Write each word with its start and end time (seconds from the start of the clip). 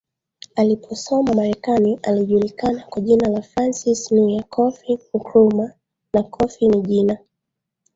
aliposoma 0.55 1.33
Marekani 1.33 1.99
alijulikana 2.03 2.83
kwa 2.89 3.01
jina 3.01 3.29
la 3.29 3.41
Francis 3.41 4.11
Nwia 4.11 4.43
Kofi 4.43 4.99
Nkrumah 5.13 5.71
na 6.13 6.23
Kofi 6.23 6.67
ni 6.67 6.81
jina 6.81 7.17